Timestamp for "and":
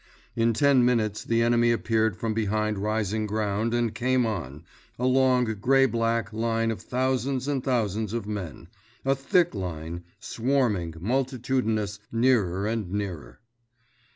3.75-3.93, 7.47-7.63, 12.65-12.89